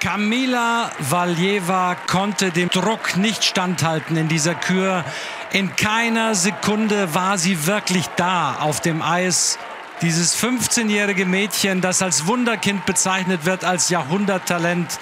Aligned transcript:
Kamila 0.00 0.90
Valjeva 0.98 1.94
konnte 1.94 2.50
dem 2.50 2.70
Druck 2.70 3.18
nicht 3.18 3.44
standhalten 3.44 4.16
in 4.16 4.28
dieser 4.28 4.54
Kür. 4.54 5.04
In 5.52 5.76
keiner 5.76 6.34
Sekunde 6.34 7.14
war 7.14 7.36
sie 7.36 7.66
wirklich 7.66 8.06
da 8.16 8.56
auf 8.60 8.80
dem 8.80 9.02
Eis. 9.02 9.58
Dieses 10.00 10.42
15-jährige 10.42 11.26
Mädchen, 11.26 11.82
das 11.82 12.00
als 12.00 12.26
Wunderkind 12.26 12.86
bezeichnet 12.86 13.44
wird, 13.44 13.62
als 13.62 13.90
Jahrhunderttalent, 13.90 14.98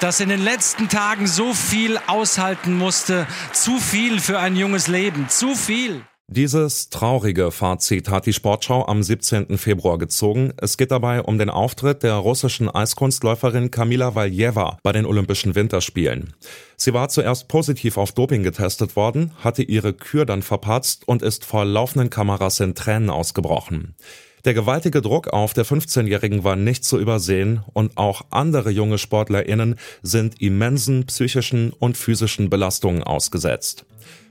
das 0.00 0.20
in 0.20 0.30
den 0.30 0.42
letzten 0.42 0.88
Tagen 0.88 1.26
so 1.26 1.52
viel 1.52 2.00
aushalten 2.06 2.78
musste. 2.78 3.26
Zu 3.52 3.78
viel 3.78 4.20
für 4.20 4.38
ein 4.38 4.56
junges 4.56 4.86
Leben. 4.86 5.28
Zu 5.28 5.54
viel. 5.54 6.02
Dieses 6.32 6.90
traurige 6.90 7.50
Fazit 7.50 8.08
hat 8.08 8.24
die 8.24 8.32
Sportschau 8.32 8.86
am 8.86 9.02
17. 9.02 9.58
Februar 9.58 9.98
gezogen. 9.98 10.52
Es 10.58 10.76
geht 10.76 10.92
dabei 10.92 11.22
um 11.22 11.38
den 11.38 11.50
Auftritt 11.50 12.04
der 12.04 12.14
russischen 12.14 12.72
Eiskunstläuferin 12.72 13.72
Kamila 13.72 14.14
Valjeva 14.14 14.78
bei 14.84 14.92
den 14.92 15.06
Olympischen 15.06 15.56
Winterspielen. 15.56 16.32
Sie 16.76 16.94
war 16.94 17.08
zuerst 17.08 17.48
positiv 17.48 17.96
auf 17.96 18.12
Doping 18.12 18.44
getestet 18.44 18.94
worden, 18.94 19.32
hatte 19.42 19.64
ihre 19.64 19.92
Kür 19.92 20.24
dann 20.24 20.42
verpatzt 20.42 21.02
und 21.08 21.22
ist 21.22 21.44
vor 21.44 21.64
laufenden 21.64 22.10
Kameras 22.10 22.60
in 22.60 22.76
Tränen 22.76 23.10
ausgebrochen. 23.10 23.96
Der 24.44 24.54
gewaltige 24.54 25.02
Druck 25.02 25.26
auf 25.26 25.52
der 25.52 25.66
15-Jährigen 25.66 26.44
war 26.44 26.54
nicht 26.54 26.84
zu 26.84 27.00
übersehen 27.00 27.64
und 27.72 27.96
auch 27.96 28.22
andere 28.30 28.70
junge 28.70 28.98
SportlerInnen 28.98 29.74
sind 30.02 30.40
immensen 30.40 31.06
psychischen 31.06 31.72
und 31.72 31.96
physischen 31.96 32.50
Belastungen 32.50 33.02
ausgesetzt. 33.02 33.84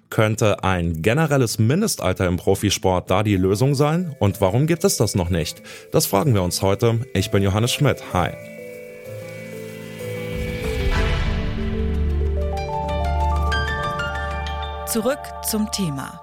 Könnte 0.10 0.64
ein 0.64 1.02
generelles 1.02 1.60
Mindestalter 1.60 2.26
im 2.28 2.38
Profisport 2.38 3.12
da 3.12 3.22
die 3.22 3.38
Lösung 3.38 3.76
sein? 3.76 4.16
Und 4.20 4.42
warum 4.42 4.66
gibt 4.66 4.84
es 4.84 4.98
das 4.98 5.14
noch 5.14 5.30
nicht? 5.30 5.62
Das 5.92 6.08
fragen 6.08 6.34
wir 6.34 6.42
uns 6.42 6.62
heute. 6.62 7.02
Ich 7.14 7.30
bin 7.30 7.44
Johannes 7.44 7.72
Schmidt. 7.72 8.02
Hi. 8.14 8.32
Zurück 14.88 15.20
zum 15.48 15.70
Thema. 15.72 16.20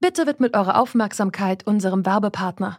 Bitte 0.00 0.26
widmet 0.26 0.54
eure 0.54 0.76
Aufmerksamkeit 0.76 1.66
unserem 1.66 2.04
Werbepartner. 2.04 2.78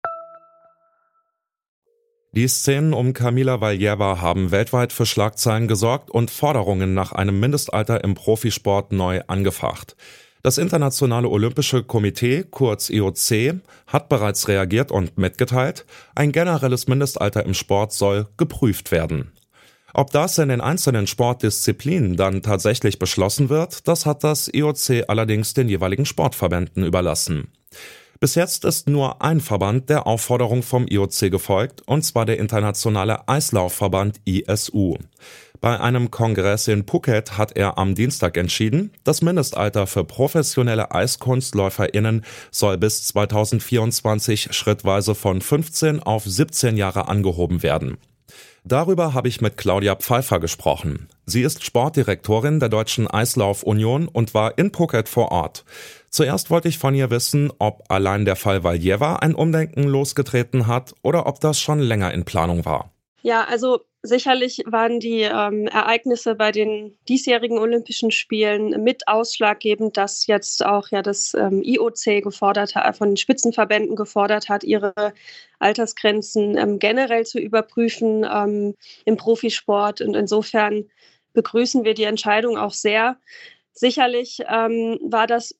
Die 2.33 2.47
Szenen 2.47 2.93
um 2.93 3.11
Kamila 3.11 3.59
Valjeva 3.59 4.21
haben 4.21 4.51
weltweit 4.51 4.93
für 4.93 5.05
Schlagzeilen 5.05 5.67
gesorgt 5.67 6.09
und 6.09 6.31
Forderungen 6.31 6.93
nach 6.93 7.11
einem 7.11 7.41
Mindestalter 7.41 8.05
im 8.05 8.13
Profisport 8.13 8.93
neu 8.93 9.19
angefacht. 9.27 9.97
Das 10.41 10.57
Internationale 10.57 11.27
Olympische 11.27 11.83
Komitee, 11.83 12.45
kurz 12.49 12.89
IOC, 12.89 13.59
hat 13.85 14.07
bereits 14.07 14.47
reagiert 14.47 14.93
und 14.93 15.17
mitgeteilt, 15.17 15.85
ein 16.15 16.31
generelles 16.31 16.87
Mindestalter 16.87 17.45
im 17.45 17.53
Sport 17.53 17.91
soll 17.91 18.27
geprüft 18.37 18.93
werden. 18.93 19.33
Ob 19.93 20.11
das 20.11 20.37
in 20.37 20.47
den 20.47 20.61
einzelnen 20.61 21.07
Sportdisziplinen 21.07 22.15
dann 22.15 22.41
tatsächlich 22.41 22.97
beschlossen 22.97 23.49
wird, 23.49 23.89
das 23.89 24.05
hat 24.05 24.23
das 24.23 24.47
IOC 24.47 25.03
allerdings 25.09 25.53
den 25.53 25.67
jeweiligen 25.67 26.05
Sportverbänden 26.05 26.85
überlassen. 26.85 27.51
Bis 28.21 28.35
jetzt 28.35 28.65
ist 28.65 28.87
nur 28.87 29.23
ein 29.23 29.41
Verband 29.41 29.89
der 29.89 30.05
Aufforderung 30.05 30.61
vom 30.61 30.85
IOC 30.87 31.31
gefolgt, 31.31 31.81
und 31.87 32.03
zwar 32.03 32.27
der 32.27 32.37
Internationale 32.37 33.27
Eislaufverband 33.27 34.21
ISU. 34.25 34.97
Bei 35.59 35.79
einem 35.79 36.11
Kongress 36.11 36.67
in 36.67 36.85
Phuket 36.85 37.39
hat 37.39 37.57
er 37.57 37.79
am 37.79 37.95
Dienstag 37.95 38.37
entschieden, 38.37 38.91
das 39.03 39.23
Mindestalter 39.23 39.87
für 39.87 40.03
professionelle 40.03 40.91
EiskunstläuferInnen 40.91 42.23
soll 42.51 42.77
bis 42.77 43.05
2024 43.05 44.53
schrittweise 44.53 45.15
von 45.15 45.41
15 45.41 46.03
auf 46.03 46.23
17 46.23 46.77
Jahre 46.77 47.07
angehoben 47.07 47.63
werden. 47.63 47.97
Darüber 48.63 49.15
habe 49.15 49.27
ich 49.27 49.41
mit 49.41 49.57
Claudia 49.57 49.95
Pfeiffer 49.95 50.39
gesprochen. 50.39 51.09
Sie 51.25 51.41
ist 51.41 51.65
Sportdirektorin 51.65 52.59
der 52.59 52.69
Deutschen 52.69 53.07
Eislauf-Union 53.07 54.07
und 54.07 54.35
war 54.35 54.59
in 54.59 54.71
Phuket 54.71 55.09
vor 55.09 55.31
Ort. 55.31 55.65
Zuerst 56.11 56.49
wollte 56.49 56.67
ich 56.67 56.77
von 56.77 56.93
ihr 56.93 57.09
wissen, 57.09 57.53
ob 57.57 57.85
allein 57.89 58.25
der 58.25 58.35
Fall 58.35 58.65
Valjeva 58.65 59.15
ein 59.15 59.33
Umdenken 59.33 59.83
losgetreten 59.83 60.67
hat 60.67 60.93
oder 61.03 61.25
ob 61.25 61.39
das 61.39 61.59
schon 61.59 61.79
länger 61.79 62.13
in 62.13 62.25
Planung 62.25 62.65
war. 62.65 62.91
Ja, 63.21 63.45
also 63.45 63.79
sicherlich 64.01 64.63
waren 64.65 64.99
die 64.99 65.21
ähm, 65.21 65.67
Ereignisse 65.67 66.35
bei 66.35 66.51
den 66.51 66.97
diesjährigen 67.07 67.59
Olympischen 67.59 68.11
Spielen 68.11 68.83
mit 68.83 69.07
ausschlaggebend, 69.07 69.95
dass 69.95 70.27
jetzt 70.27 70.65
auch 70.65 70.89
ja 70.89 71.01
das 71.01 71.33
ähm, 71.33 71.61
IOC 71.63 72.21
gefordert 72.23 72.75
hat, 72.75 72.97
von 72.97 73.11
den 73.11 73.17
Spitzenverbänden 73.17 73.95
gefordert 73.95 74.49
hat, 74.49 74.65
ihre 74.65 75.13
Altersgrenzen 75.59 76.57
ähm, 76.57 76.79
generell 76.79 77.25
zu 77.25 77.39
überprüfen 77.39 78.25
ähm, 78.29 78.75
im 79.05 79.15
Profisport. 79.15 80.01
Und 80.01 80.15
insofern 80.15 80.89
begrüßen 81.31 81.85
wir 81.85 81.93
die 81.93 82.03
Entscheidung 82.03 82.57
auch 82.57 82.73
sehr. 82.73 83.17
Sicherlich 83.71 84.39
ähm, 84.49 84.99
war 85.03 85.27
das 85.27 85.55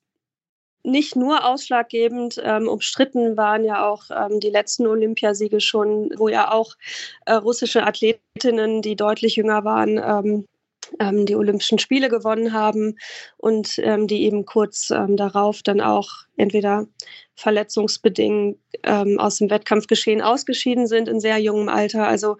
nicht 0.84 1.16
nur 1.16 1.46
ausschlaggebend, 1.46 2.42
ähm, 2.44 2.68
umstritten 2.68 3.38
waren 3.38 3.64
ja 3.64 3.88
auch 3.88 4.06
ähm, 4.10 4.40
die 4.40 4.50
letzten 4.50 4.88
Olympiasiege 4.88 5.60
schon, 5.60 6.12
wo 6.18 6.28
ja 6.28 6.52
auch 6.52 6.76
äh, 7.26 7.34
russische 7.34 7.84
Athletinnen, 7.84 8.82
die 8.82 8.96
deutlich 8.96 9.36
jünger 9.36 9.64
waren, 9.64 9.98
ähm, 9.98 10.46
ähm 11.00 11.26
die 11.26 11.36
Olympischen 11.36 11.80
Spiele 11.80 12.10
gewonnen 12.10 12.54
haben 12.54 12.98
und 13.38 13.80
ähm, 13.80 14.08
die 14.08 14.24
eben 14.24 14.46
kurz 14.46 14.90
ähm, 14.90 15.18
darauf 15.18 15.62
dann 15.64 15.82
auch 15.82 16.10
entweder 16.38 16.88
verletzungsbedingt 17.36 18.58
aus 19.18 19.38
dem 19.38 19.50
Wettkampfgeschehen 19.50 20.22
ausgeschieden 20.22 20.86
sind 20.86 21.08
in 21.08 21.20
sehr 21.20 21.40
jungem 21.40 21.70
Alter. 21.70 22.08
Also 22.08 22.38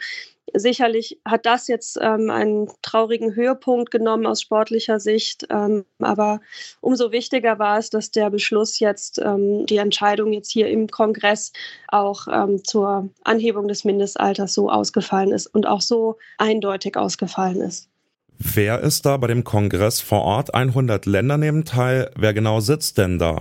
Sicherlich 0.54 1.20
hat 1.26 1.46
das 1.46 1.68
jetzt 1.68 1.98
ähm, 2.02 2.30
einen 2.30 2.70
traurigen 2.82 3.36
Höhepunkt 3.36 3.92
genommen 3.92 4.26
aus 4.26 4.42
sportlicher 4.42 5.00
Sicht, 5.00 5.48
ähm, 5.50 5.86
aber 6.00 6.42
umso 6.82 7.12
wichtiger 7.12 7.58
war 7.60 7.78
es, 7.78 7.90
dass 7.90 8.12
der 8.12 8.30
Beschluss 8.30 8.80
jetzt, 8.80 9.20
ähm, 9.20 9.66
die 9.66 9.78
Entscheidung 9.78 10.34
jetzt 10.34 10.52
hier 10.52 10.68
im 10.68 10.88
Kongress 10.88 11.54
auch 11.88 12.28
ähm, 12.32 12.64
zur 12.64 13.10
Anhebung 13.24 13.68
des 13.68 13.86
Mindestalters 13.86 14.54
so 14.54 14.70
ausgefallen 14.70 15.32
ist 15.32 15.48
und 15.48 15.68
auch 15.68 15.82
so 15.82 16.18
eindeutig 16.38 16.98
ausgefallen 16.98 17.62
ist. 17.62 17.88
Wer 18.38 18.80
ist 18.80 19.06
da 19.06 19.18
bei 19.18 19.28
dem 19.28 19.44
Kongress 19.44 20.02
vor 20.02 20.22
Ort? 20.24 20.54
100 20.54 21.06
Länder 21.06 21.38
nehmen 21.38 21.64
teil. 21.64 22.10
Wer 22.18 22.34
genau 22.34 22.60
sitzt 22.60 22.98
denn 22.98 23.20
da? 23.20 23.40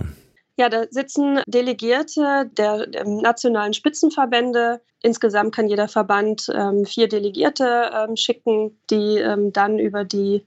Ja, 0.57 0.69
da 0.69 0.85
sitzen 0.89 1.39
Delegierte 1.47 2.49
der, 2.57 2.87
der 2.87 3.05
nationalen 3.05 3.73
Spitzenverbände. 3.73 4.81
Insgesamt 5.01 5.55
kann 5.55 5.67
jeder 5.67 5.87
Verband 5.87 6.51
ähm, 6.53 6.85
vier 6.85 7.07
Delegierte 7.07 7.91
ähm, 7.93 8.15
schicken, 8.15 8.77
die 8.89 9.17
ähm, 9.17 9.51
dann 9.53 9.79
über 9.79 10.03
die 10.03 10.45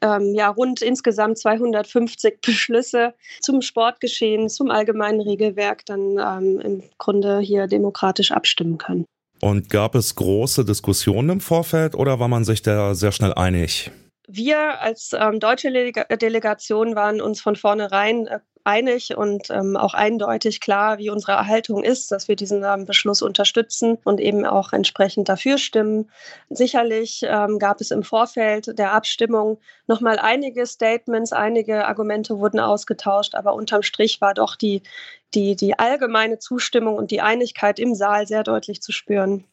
ähm, 0.00 0.34
ja, 0.34 0.48
rund 0.48 0.82
insgesamt 0.82 1.38
250 1.38 2.40
Beschlüsse 2.40 3.14
zum 3.40 3.62
Sportgeschehen, 3.62 4.48
zum 4.48 4.70
allgemeinen 4.70 5.20
Regelwerk 5.20 5.84
dann 5.86 6.18
ähm, 6.18 6.60
im 6.60 6.82
Grunde 6.98 7.40
hier 7.40 7.66
demokratisch 7.66 8.32
abstimmen 8.32 8.78
können. 8.78 9.04
Und 9.40 9.70
gab 9.70 9.94
es 9.94 10.14
große 10.14 10.64
Diskussionen 10.64 11.28
im 11.28 11.40
Vorfeld 11.40 11.94
oder 11.94 12.20
war 12.20 12.28
man 12.28 12.44
sich 12.44 12.62
da 12.62 12.94
sehr 12.94 13.12
schnell 13.12 13.34
einig? 13.34 13.90
Wir 14.34 14.80
als 14.80 15.12
ähm, 15.12 15.40
deutsche 15.40 15.70
Delegation 15.70 16.94
waren 16.96 17.20
uns 17.20 17.42
von 17.42 17.54
vornherein 17.54 18.26
äh, 18.26 18.38
einig 18.64 19.14
und 19.14 19.50
ähm, 19.50 19.76
auch 19.76 19.92
eindeutig 19.92 20.62
klar, 20.62 20.96
wie 20.96 21.10
unsere 21.10 21.46
Haltung 21.46 21.84
ist, 21.84 22.10
dass 22.10 22.28
wir 22.28 22.36
diesen 22.36 22.64
ähm, 22.64 22.86
Beschluss 22.86 23.20
unterstützen 23.20 23.98
und 24.04 24.20
eben 24.20 24.46
auch 24.46 24.72
entsprechend 24.72 25.28
dafür 25.28 25.58
stimmen. 25.58 26.10
Sicherlich 26.48 27.20
ähm, 27.24 27.58
gab 27.58 27.82
es 27.82 27.90
im 27.90 28.02
Vorfeld 28.02 28.78
der 28.78 28.94
Abstimmung 28.94 29.60
nochmal 29.86 30.18
einige 30.18 30.64
Statements, 30.64 31.34
einige 31.34 31.86
Argumente 31.86 32.38
wurden 32.38 32.58
ausgetauscht, 32.58 33.34
aber 33.34 33.52
unterm 33.52 33.82
Strich 33.82 34.22
war 34.22 34.32
doch 34.32 34.56
die, 34.56 34.82
die, 35.34 35.56
die 35.56 35.78
allgemeine 35.78 36.38
Zustimmung 36.38 36.96
und 36.96 37.10
die 37.10 37.20
Einigkeit 37.20 37.78
im 37.78 37.94
Saal 37.94 38.26
sehr 38.26 38.44
deutlich 38.44 38.80
zu 38.80 38.92
spüren. 38.92 39.44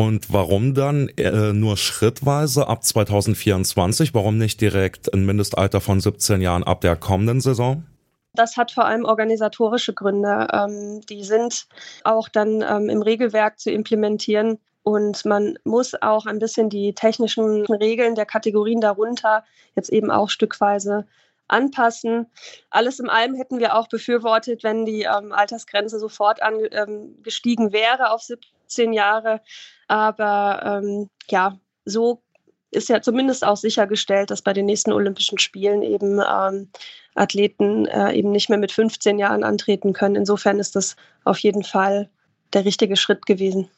Und 0.00 0.32
warum 0.32 0.72
dann 0.72 1.10
äh, 1.18 1.52
nur 1.52 1.76
schrittweise 1.76 2.68
ab 2.68 2.82
2024? 2.82 4.14
Warum 4.14 4.38
nicht 4.38 4.58
direkt 4.62 5.12
ein 5.12 5.26
Mindestalter 5.26 5.82
von 5.82 6.00
17 6.00 6.40
Jahren 6.40 6.64
ab 6.64 6.80
der 6.80 6.96
kommenden 6.96 7.42
Saison? 7.42 7.84
Das 8.32 8.56
hat 8.56 8.72
vor 8.72 8.86
allem 8.86 9.04
organisatorische 9.04 9.92
Gründe. 9.92 10.48
Ähm, 10.54 11.02
die 11.02 11.22
sind 11.22 11.66
auch 12.02 12.30
dann 12.30 12.64
ähm, 12.66 12.88
im 12.88 13.02
Regelwerk 13.02 13.60
zu 13.60 13.70
implementieren. 13.70 14.58
Und 14.84 15.26
man 15.26 15.58
muss 15.64 15.92
auch 16.00 16.24
ein 16.24 16.38
bisschen 16.38 16.70
die 16.70 16.94
technischen 16.94 17.66
Regeln 17.66 18.14
der 18.14 18.24
Kategorien 18.24 18.80
darunter 18.80 19.44
jetzt 19.76 19.90
eben 19.90 20.10
auch 20.10 20.30
stückweise 20.30 21.06
anpassen. 21.46 22.26
Alles 22.70 23.00
in 23.00 23.10
allem 23.10 23.34
hätten 23.34 23.58
wir 23.58 23.76
auch 23.76 23.88
befürwortet, 23.88 24.64
wenn 24.64 24.86
die 24.86 25.02
ähm, 25.02 25.32
Altersgrenze 25.32 25.98
sofort 25.98 26.40
angestiegen 26.40 27.66
ähm, 27.66 27.72
wäre 27.74 28.12
auf 28.12 28.22
17 28.22 28.50
Jahre. 28.92 29.40
Aber 29.88 30.80
ähm, 30.82 31.10
ja, 31.28 31.58
so 31.84 32.22
ist 32.70 32.88
ja 32.88 33.02
zumindest 33.02 33.44
auch 33.44 33.56
sichergestellt, 33.56 34.30
dass 34.30 34.42
bei 34.42 34.52
den 34.52 34.66
nächsten 34.66 34.92
Olympischen 34.92 35.38
Spielen 35.38 35.82
eben 35.82 36.20
ähm, 36.20 36.68
Athleten 37.14 37.86
äh, 37.86 38.12
eben 38.12 38.30
nicht 38.30 38.48
mehr 38.48 38.58
mit 38.58 38.72
15 38.72 39.18
Jahren 39.18 39.42
antreten 39.42 39.92
können. 39.92 40.14
Insofern 40.14 40.58
ist 40.58 40.76
das 40.76 40.96
auf 41.24 41.38
jeden 41.38 41.64
Fall 41.64 42.08
der 42.52 42.64
richtige 42.64 42.96
Schritt 42.96 43.26
gewesen. 43.26 43.68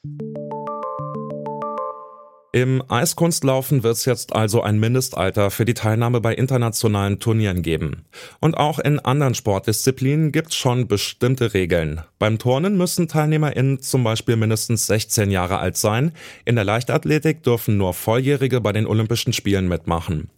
Im 2.55 2.83
Eiskunstlaufen 2.87 3.83
wird 3.83 3.97
es 3.97 4.05
jetzt 4.05 4.35
also 4.35 4.61
ein 4.61 4.79
Mindestalter 4.79 5.51
für 5.51 5.65
die 5.65 5.73
Teilnahme 5.73 6.21
bei 6.21 6.35
internationalen 6.35 7.19
Turnieren 7.19 7.63
geben. 7.63 8.05
Und 8.41 8.59
auch 8.59 8.79
in 8.79 8.99
anderen 8.99 9.35
Sportdisziplinen 9.35 10.33
gibt 10.33 10.51
es 10.51 10.57
schon 10.57 10.87
bestimmte 10.87 11.55
Regeln. 11.55 12.03
Beim 12.19 12.39
Turnen 12.39 12.77
müssen 12.77 13.09
TeilnehmerInnen 13.09 13.81
zum 13.81 14.05
Beispiel 14.05 14.37
mindestens 14.37 14.87
16 14.87 15.31
Jahre 15.31 15.61
alt 15.61 15.79
sein. 15.79 16.13
In 16.45 16.57
der 16.57 16.65
Leichtathletik 16.65 17.43
dürfen 17.43 17.79
nur 17.79 17.95
Volljährige 17.95 18.61
bei 18.61 18.73
den 18.73 18.87
Olympischen 18.87 19.33
Spielen 19.33 19.67
mitmachen. 19.67 20.29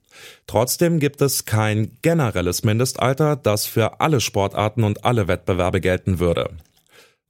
Trotzdem 0.46 1.00
gibt 1.00 1.20
es 1.20 1.46
kein 1.46 1.96
generelles 2.02 2.62
Mindestalter, 2.62 3.34
das 3.34 3.66
für 3.66 4.00
alle 4.00 4.20
Sportarten 4.20 4.84
und 4.84 5.04
alle 5.04 5.26
Wettbewerbe 5.26 5.80
gelten 5.80 6.20
würde. 6.20 6.50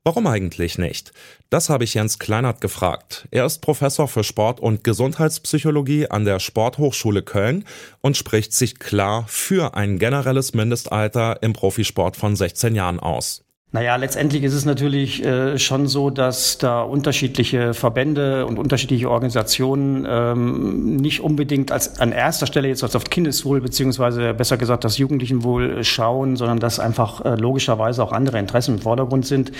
Warum 0.07 0.27
eigentlich 0.27 0.77
nicht? 0.77 1.13
Das 1.49 1.71
habe 1.71 1.85
ich 1.85 1.95
Jens 1.95 2.19
Kleinert 2.19 2.61
gefragt. 2.61 3.27
Er 3.31 3.47
ist 3.47 3.63
Professor 3.63 4.07
für 4.07 4.23
Sport- 4.23 4.61
und 4.61 4.85
Gesundheitspsychologie 4.85 6.11
an 6.11 6.27
der 6.27 6.41
Sporthochschule 6.41 7.23
Köln 7.23 7.65
und 8.03 8.15
spricht 8.15 8.53
sich 8.53 8.79
klar 8.79 9.25
für 9.29 9.75
ein 9.75 9.99
generelles 9.99 10.53
Mindestalter 10.53 11.43
im 11.43 11.55
Profisport 11.55 12.19
von 12.19 12.37
16 12.37 12.75
Jahren 12.75 13.01
aus. 13.01 13.44
Naja, 13.75 13.97
letztendlich 13.97 14.45
ist 14.45 14.55
es 14.55 14.65
natürlich 14.65 15.25
äh, 15.25 15.59
schon 15.59 15.89
so, 15.89 16.09
dass 16.09 16.59
da 16.59 16.83
unterschiedliche 16.83 17.75
Verbände 17.75 18.47
und 18.47 18.57
unterschiedliche 18.57 19.11
Organisationen 19.11 20.07
ähm, 20.09 20.95
nicht 20.95 21.23
unbedingt 21.23 21.73
als 21.73 21.99
an 21.99 22.13
erster 22.13 22.47
Stelle 22.47 22.69
jetzt 22.69 22.85
auf 22.85 23.03
Kindeswohl 23.03 23.61
beziehungsweise 23.61 24.33
besser 24.33 24.59
gesagt 24.59 24.85
das 24.85 24.99
Jugendlichenwohl 24.99 25.83
schauen, 25.83 26.37
sondern 26.37 26.61
dass 26.61 26.79
einfach 26.79 27.25
äh, 27.25 27.35
logischerweise 27.35 28.05
auch 28.05 28.13
andere 28.13 28.39
Interessen 28.39 28.77
im 28.77 28.81
Vordergrund 28.81 29.27
sind. 29.27 29.51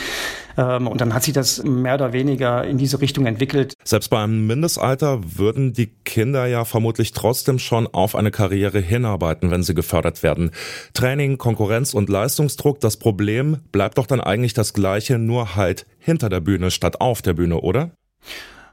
Ähm, 0.57 0.87
und 0.87 1.01
dann 1.01 1.13
hat 1.13 1.25
sich 1.25 1.35
das 1.35 1.65
mehr 1.65 1.97
oder 1.97 2.13
weniger 2.13 2.63
in 2.65 2.79
diese 2.79 3.01
Richtung 3.01 3.27
entwickelt. 3.27 3.75
Selbst 3.83 4.11
beim 4.11 4.47
Mindestalter 4.47 5.23
würden 5.25 5.73
die 5.73 5.89
Kinder 6.05 6.47
ja 6.47 6.65
vermutlich 6.65 7.11
trotzdem 7.11 7.59
schon 7.59 7.89
auf 7.89 8.15
eine 8.15 8.31
Karriere 8.31 8.79
hinarbeiten, 8.79 9.51
wenn 9.51 9.65
sie 9.65 9.75
gefördert 9.75 10.23
werden. 10.23 10.53
Training, 10.93 11.37
Konkurrenz 11.37 11.95
und 11.95 12.09
Leistungsdruck, 12.09 12.79
das 12.79 12.97
Problem 12.97 13.59
bleibt 13.73 13.99
doch 13.99 14.04
doch 14.05 14.07
dann 14.07 14.21
eigentlich 14.21 14.55
das 14.55 14.75
Gleiche, 14.75 15.19
nur 15.19 15.57
halt 15.57 15.87
hinter 15.99 16.29
der 16.29 16.41
Bühne 16.41 16.71
statt 16.71 17.01
auf 17.01 17.23
der 17.23 17.33
Bühne, 17.33 17.61
oder? 17.61 17.93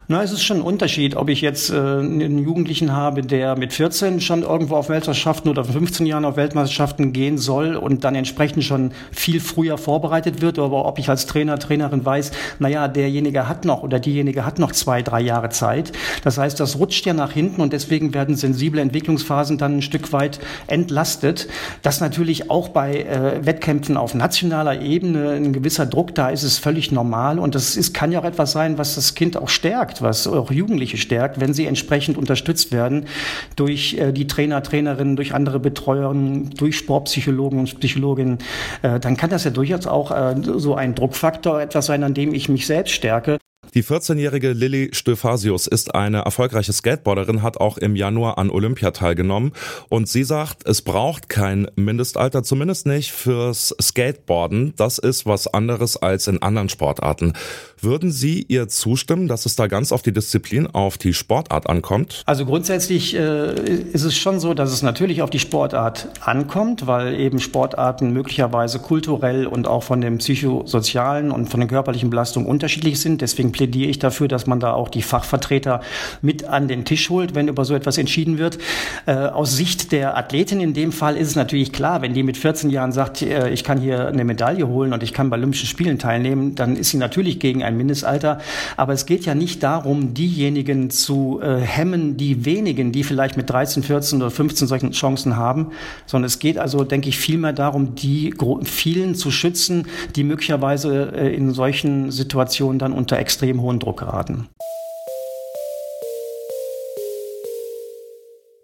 Na, 0.08 0.24
es 0.24 0.34
ist 0.34 0.44
schon 0.44 0.58
ein 0.58 0.64
Unterschied, 0.64 1.16
ob 1.16 1.30
ich 1.30 1.40
jetzt 1.40 1.70
äh, 1.70 1.76
einen 1.78 2.40
Jugendlichen 2.40 2.92
habe, 2.92 3.22
der 3.22 3.56
mit 3.56 3.72
14 3.72 4.20
schon 4.20 4.42
irgendwo 4.42 4.76
auf 4.76 4.90
Weltmeisterschaften 4.90 5.48
oder 5.48 5.64
15 5.64 6.06
Jahren 6.06 6.26
auf 6.26 6.36
Weltmeisterschaften 6.36 7.14
gehen 7.14 7.38
soll 7.38 7.76
und 7.76 8.04
dann 8.04 8.16
entsprechend 8.16 8.66
schon 8.66 8.92
viel 9.12 9.40
früher 9.40 9.78
vorbereitet 9.78 10.42
wird, 10.42 10.60
oder 10.60 10.86
ob 10.86 11.00
ich 11.00 11.08
als 11.08 11.28
Trainer, 11.28 11.60
Trainerin 11.60 12.04
weiß, 12.04 12.32
naja, 12.60 12.88
derjenige 12.90 13.48
hat 13.48 13.64
noch 13.64 13.84
oder 13.84 14.00
diejenige 14.00 14.44
hat 14.44 14.60
noch 14.60 14.72
zwei, 14.74 15.02
drei 15.02 15.22
Jahre 15.22 15.50
Zeit. 15.50 15.94
Das 16.24 16.38
heißt, 16.38 16.60
das 16.60 16.78
rutscht 16.78 17.06
ja 17.06 17.14
nach 17.14 17.32
hinten 17.32 17.62
und 17.62 17.72
deswegen 17.72 18.14
werden 18.14 18.36
sensible 18.36 18.82
Entwicklungsphasen 18.82 19.60
dann 19.60 19.78
ein 19.78 19.82
Stück 19.82 20.12
weit 20.12 20.40
entlastet. 20.68 21.48
Dass 21.84 22.02
natürlich 22.02 22.50
auch 22.50 22.70
bei 22.70 23.04
äh, 23.04 23.46
Wettkämpfen 23.46 23.96
auf 23.96 24.14
nationaler 24.14 24.82
Ebene 24.82 25.30
ein 25.30 25.54
gewisser 25.54 25.86
Druck 25.86 26.16
da 26.16 26.30
ist, 26.30 26.44
ist 26.44 26.58
völlig 26.58 26.92
normal 26.92 27.40
und 27.40 27.56
das 27.56 27.78
ist, 27.78 27.94
kann 27.94 28.12
ja 28.12 28.20
auch 28.20 28.26
etwas 28.26 28.52
sein, 28.52 28.78
was 28.78 28.96
das 28.96 29.16
Kind 29.16 29.38
auch 29.38 29.48
stärkt 29.48 29.91
was 30.02 30.28
auch 30.28 30.52
Jugendliche 30.52 30.98
stärkt, 30.98 31.40
wenn 31.40 31.54
sie 31.54 31.66
entsprechend 31.66 32.18
unterstützt 32.18 32.72
werden 32.72 33.08
durch 33.56 33.96
äh, 33.96 34.12
die 34.12 34.28
Trainer, 34.28 34.64
Trainerinnen, 34.64 35.16
durch 35.16 35.34
andere 35.34 35.60
Betreuer, 35.60 36.14
durch 36.14 36.78
Sportpsychologen 36.78 37.60
und 37.60 37.80
Psychologinnen, 37.80 38.38
äh, 38.82 39.00
dann 39.00 39.18
kann 39.18 39.30
das 39.30 39.44
ja 39.44 39.52
durchaus 39.52 39.88
auch 39.88 40.12
äh, 40.12 40.36
so 40.42 40.76
ein 40.76 40.96
Druckfaktor 40.96 41.62
etwas 41.62 41.88
sein, 41.88 42.04
an 42.04 42.14
dem 42.14 42.34
ich 42.34 42.48
mich 42.50 42.68
selbst 42.68 42.94
stärke. 42.94 43.38
Die 43.74 43.86
14-jährige 43.86 44.52
Lilly 44.52 44.90
Stöfasius 44.92 45.66
ist 45.66 45.96
eine 45.96 46.24
erfolgreiche 46.24 46.74
Skateboarderin, 46.74 47.42
hat 47.42 47.56
auch 47.56 47.78
im 47.78 47.96
Januar 47.96 48.38
an 48.38 48.50
Olympia 48.50 48.92
teilgenommen 48.92 49.54
und 49.88 50.10
sie 50.10 50.26
sagt, 50.26 50.68
es 50.68 50.82
braucht 50.82 51.30
kein 51.30 51.68
Mindestalter, 51.78 52.44
zumindest 52.44 52.86
nicht 52.86 53.14
fürs 53.14 53.74
Skateboarden. 53.82 54.74
Das 54.76 54.98
ist 54.98 55.26
was 55.26 55.48
anderes 55.48 55.96
als 55.96 56.28
in 56.28 56.42
anderen 56.42 56.68
Sportarten. 56.68 57.32
Würden 57.80 58.12
Sie 58.12 58.46
ihr 58.48 58.68
zustimmen, 58.68 59.28
dass 59.28 59.46
es 59.46 59.56
da 59.56 59.68
ganz 59.68 59.92
auf 59.92 60.02
die 60.02 60.12
Disziplin, 60.12 60.68
auf 60.68 60.98
die 60.98 61.14
Sportart 61.14 61.68
ankommt? 61.68 62.24
Also 62.26 62.46
grundsätzlich 62.46 63.16
äh, 63.16 63.56
ist 63.94 64.04
es 64.04 64.18
schon 64.18 64.40
so, 64.40 64.54
dass 64.54 64.72
es 64.72 64.84
natürlich 64.84 65.22
auf 65.22 65.30
die 65.30 65.40
Sportart 65.40 66.10
ankommt, 66.20 66.86
weil 66.88 67.20
eben 67.20 67.40
Sportarten 67.40 68.12
möglicherweise 68.12 68.80
kulturell 68.80 69.48
und 69.48 69.68
auch 69.68 69.82
von 69.82 70.02
dem 70.02 70.18
psychosozialen 70.18 71.32
und 71.32 71.48
von 71.48 71.62
den 71.62 71.70
körperlichen 71.70 72.10
Belastungen 72.10 72.48
unterschiedlich 72.48 73.00
sind. 73.00 73.22
Deswegen 73.22 73.52
plädiere 73.62 73.92
ich 73.92 74.00
dafür, 74.00 74.28
dass 74.28 74.48
man 74.48 74.60
da 74.60 74.74
auch 74.74 74.90
die 74.90 75.04
Fachvertreter 75.04 75.82
mit 76.24 76.46
an 76.46 76.68
den 76.68 76.84
Tisch 76.84 77.12
holt, 77.12 77.36
wenn 77.36 77.48
über 77.48 77.64
so 77.64 77.76
etwas 77.76 78.00
entschieden 78.00 78.40
wird. 78.40 78.58
Äh, 79.06 79.14
aus 79.14 79.56
Sicht 79.56 79.92
der 79.92 80.18
Athletin 80.18 80.60
in 80.60 80.74
dem 80.74 80.92
Fall 80.92 81.16
ist 81.16 81.28
es 81.28 81.36
natürlich 81.36 81.72
klar, 81.72 82.02
wenn 82.02 82.16
die 82.16 82.24
mit 82.24 82.38
14 82.38 82.72
Jahren 82.72 82.92
sagt, 82.92 83.22
äh, 83.22 83.52
ich 83.52 83.64
kann 83.64 83.80
hier 83.80 84.08
eine 84.08 84.24
Medaille 84.24 84.68
holen 84.68 84.94
und 84.94 85.04
ich 85.04 85.14
kann 85.14 85.30
bei 85.30 85.38
Olympischen 85.38 85.68
Spielen 85.68 86.00
teilnehmen, 86.00 86.56
dann 86.56 86.76
ist 86.76 86.90
sie 86.90 86.98
natürlich 86.98 87.40
gegen 87.40 87.64
ein 87.64 87.78
Mindestalter. 87.78 88.40
Aber 88.78 88.94
es 88.94 89.06
geht 89.06 89.26
ja 89.26 89.36
nicht 89.36 89.62
darum, 89.62 90.16
diejenigen 90.16 90.90
zu 90.90 91.40
äh, 91.44 91.60
hemmen, 91.60 92.18
die 92.18 92.46
wenigen, 92.46 92.92
die 92.92 93.04
vielleicht 93.04 93.38
mit 93.38 93.48
13, 93.48 93.84
14 93.84 94.20
oder 94.24 94.32
15 94.32 94.68
solchen 94.68 94.90
Chancen 94.90 95.38
haben, 95.38 95.68
sondern 96.08 96.26
es 96.26 96.40
geht 96.40 96.58
also, 96.58 96.84
denke 96.84 97.10
ich, 97.10 97.20
vielmehr 97.20 97.54
darum, 97.54 97.94
die 97.94 98.34
vielen 98.64 99.14
zu 99.14 99.30
schützen, 99.30 99.86
die 100.16 100.24
möglicherweise 100.24 101.14
äh, 101.16 101.36
in 101.36 101.54
solchen 101.54 102.10
Situationen 102.10 102.80
dann 102.80 102.92
unter 102.92 103.20
extrem 103.52 103.62
hohen 103.62 103.80
Druck 103.80 104.00
geraten. 104.00 104.48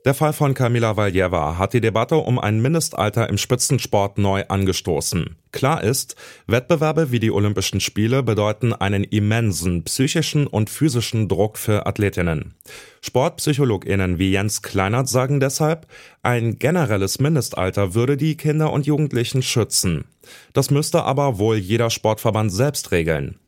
Der 0.05 0.13
Fall 0.13 0.31
von 0.31 0.53
Kamila 0.53 0.95
Valjeva 0.95 1.57
hat 1.57 1.73
die 1.73 1.81
Debatte 1.81 2.15
um 2.15 2.39
ein 2.39 2.61
Mindestalter 2.61 3.27
im 3.27 3.37
Spitzensport 3.37 4.17
neu 4.17 4.45
angestoßen. 4.47 5.35
Klar 5.51 5.83
ist, 5.83 6.15
Wettbewerbe 6.45 7.11
wie 7.11 7.19
die 7.19 7.31
Olympischen 7.31 7.81
Spiele 7.81 8.23
bedeuten 8.23 8.71
einen 8.71 9.03
immensen 9.03 9.83
psychischen 9.83 10.47
und 10.47 10.69
physischen 10.69 11.27
Druck 11.27 11.57
für 11.57 11.85
Athletinnen. 11.85 12.53
Sportpsychologinnen 13.01 14.17
wie 14.17 14.31
Jens 14.31 14.61
Kleinert 14.61 15.09
sagen 15.09 15.41
deshalb, 15.41 15.87
ein 16.23 16.57
generelles 16.57 17.19
Mindestalter 17.19 17.93
würde 17.93 18.15
die 18.15 18.37
Kinder 18.37 18.71
und 18.71 18.85
Jugendlichen 18.85 19.41
schützen. 19.41 20.05
Das 20.53 20.71
müsste 20.71 21.03
aber 21.03 21.37
wohl 21.37 21.57
jeder 21.57 21.89
Sportverband 21.89 22.53
selbst 22.53 22.93
regeln. 22.93 23.39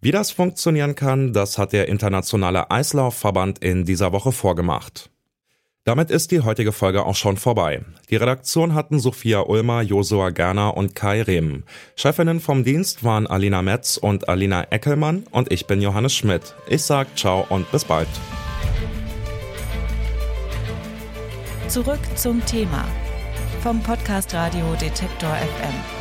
Wie 0.00 0.12
das 0.12 0.30
funktionieren 0.30 0.94
kann, 0.94 1.32
das 1.32 1.58
hat 1.58 1.72
der 1.72 1.88
Internationale 1.88 2.70
Eislaufverband 2.70 3.58
in 3.58 3.84
dieser 3.84 4.12
Woche 4.12 4.30
vorgemacht. 4.30 5.10
Damit 5.82 6.10
ist 6.10 6.30
die 6.30 6.40
heutige 6.40 6.70
Folge 6.70 7.04
auch 7.04 7.16
schon 7.16 7.36
vorbei. 7.36 7.82
Die 8.10 8.16
Redaktion 8.16 8.74
hatten 8.74 9.00
Sophia 9.00 9.40
Ulmer, 9.40 9.80
Josua 9.80 10.30
Gerner 10.30 10.76
und 10.76 10.94
Kai 10.94 11.22
Rehm. 11.22 11.64
Chefinnen 11.96 12.40
vom 12.40 12.62
Dienst 12.62 13.02
waren 13.02 13.26
Alina 13.26 13.62
Metz 13.62 13.96
und 13.96 14.28
Alina 14.28 14.64
Eckelmann 14.70 15.24
und 15.32 15.50
ich 15.50 15.66
bin 15.66 15.82
Johannes 15.82 16.14
Schmidt. 16.14 16.54
Ich 16.68 16.82
sag 16.82 17.18
ciao 17.18 17.46
und 17.48 17.68
bis 17.72 17.84
bald. 17.84 18.08
Zurück 21.68 22.00
zum 22.14 22.44
Thema 22.46 22.84
vom 23.62 23.82
Podcast 23.82 24.32
Radio 24.32 24.74
Detektor 24.80 25.30
FM. 25.30 25.97